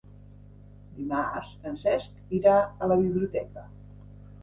[1.01, 3.71] Dimarts en Cesc irà a la biblioteca.